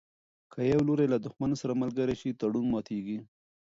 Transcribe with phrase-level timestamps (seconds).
[0.51, 3.19] که یو لوری له دښمن سره ملګری شي تړون ماتیږي.